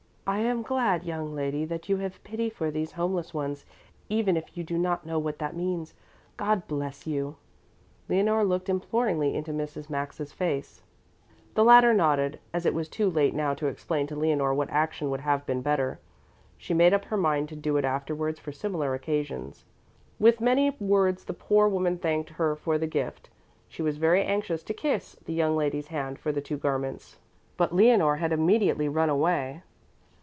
[0.27, 3.65] "I am glad, young lady, that you have pity for these homeless ones,
[4.07, 5.93] even if you do not know what that means.
[6.37, 7.35] God bless you!"
[8.07, 9.89] Leonore looked imploringly into Mrs.
[9.89, 10.83] Maxa's face.
[11.55, 15.09] The latter nodded, as it was too late now to explain to Leonore what action
[15.09, 15.99] would have been better.
[16.57, 19.65] She made up her mind to do it afterwards for similar occasions.
[20.17, 23.29] With many words the poor woman thanked her for the gift.
[23.67, 27.17] She was very anxious to kiss the young lady's hand for the two garments,
[27.57, 29.63] but Leonore had immediately run away.